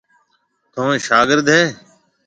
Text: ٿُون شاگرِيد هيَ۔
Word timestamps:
ٿُون 0.73 0.91
شاگرِيد 1.07 1.47
هيَ۔ 1.55 1.63